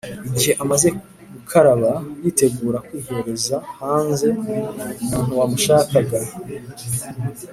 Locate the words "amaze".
0.63-0.87